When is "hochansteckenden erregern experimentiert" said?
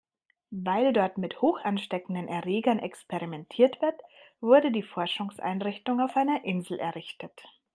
1.43-3.83